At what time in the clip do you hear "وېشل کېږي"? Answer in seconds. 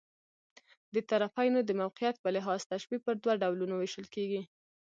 3.77-4.41